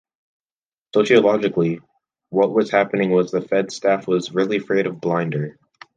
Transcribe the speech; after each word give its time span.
Sociologically, 0.95 1.79
what 2.29 2.51
was 2.51 2.71
happening 2.71 3.11
was 3.11 3.29
the 3.29 3.39
Fed 3.39 3.71
staff 3.71 4.07
was 4.07 4.33
really 4.33 4.57
afraid 4.57 4.87
of 4.87 4.99
Blinder. 4.99 5.59